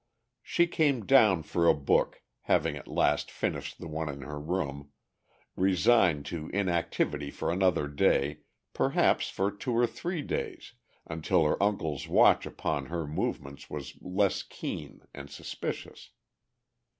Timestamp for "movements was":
13.05-13.93